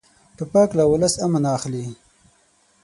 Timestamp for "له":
0.77-0.83